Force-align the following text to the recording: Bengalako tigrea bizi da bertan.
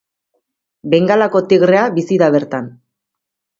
Bengalako 0.93 1.43
tigrea 1.53 1.85
bizi 2.01 2.19
da 2.25 2.33
bertan. 2.39 2.75